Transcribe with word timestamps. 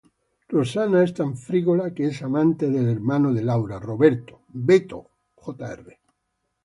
Rosana 0.53 1.01
es 1.07 1.11
tan 1.19 1.35
frívola 1.41 1.91
que 1.93 2.07
es 2.07 2.23
amante 2.23 2.71
del 2.71 2.89
hermano 2.89 3.31
de 3.35 3.43
Laura, 3.43 3.77
Roberto 3.77 4.41
"Beto" 4.47 5.11
Jr. 5.35 5.95